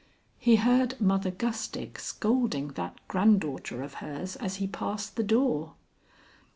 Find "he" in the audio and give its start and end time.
0.39-0.55, 4.55-4.65